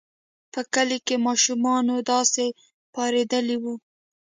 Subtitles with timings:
[0.53, 2.45] په کلي کې ماشومان داسې
[2.95, 3.73] پارېدلي وو.